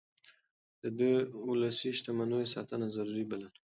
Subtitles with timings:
[0.81, 1.01] ده د
[1.49, 3.49] ولسي شتمنيو ساتنه ضروري بلله.